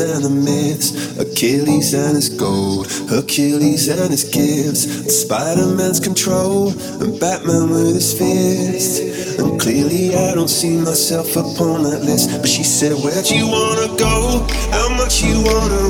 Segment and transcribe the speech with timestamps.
[0.00, 6.70] and the myths, Achilles and his gold, Hercules and his gifts, Spider Man's control,
[7.02, 9.38] and Batman with his fist.
[9.38, 12.30] And clearly, I don't see myself upon that list.
[12.40, 14.46] But she said, Where'd you wanna go?
[14.72, 15.89] How much you wanna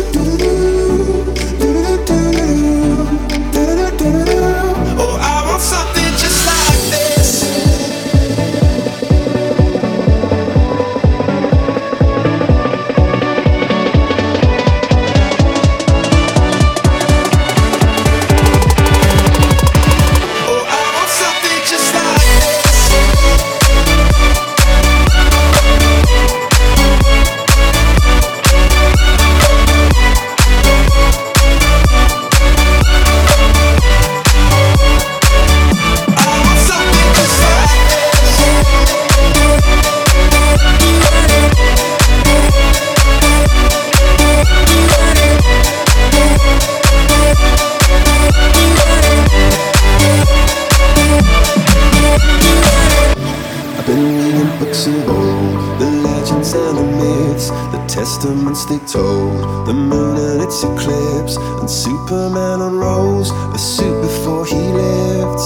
[54.21, 60.15] Reading books of old, the legends and the myths, the testaments they told, the moon
[60.15, 65.41] and its eclipse, and Superman unrolls a suit before he lived.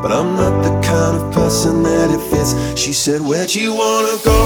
[0.00, 2.56] But I'm not the kind of person that it fits.
[2.80, 4.40] She said, Where'd you wanna go?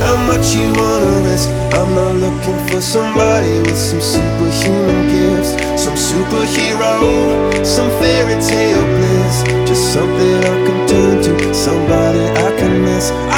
[0.00, 1.50] How much you wanna risk?
[1.76, 5.52] I'm not looking for somebody with some superhuman gifts,
[5.84, 9.68] some superhero, some fairy tale bliss.
[9.68, 10.75] Just something I can
[11.66, 13.35] somebody I can miss.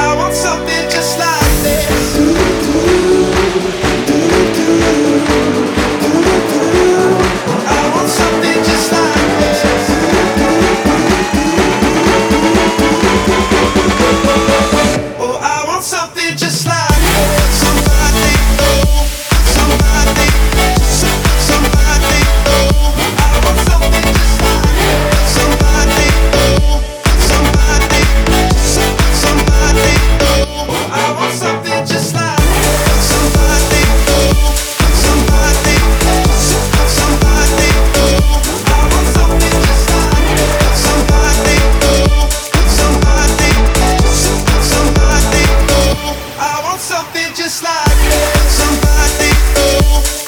[48.49, 50.28] Somebody, oh,